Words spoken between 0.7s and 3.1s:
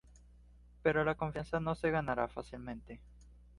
Pero la confianza no se ganará fácilmente.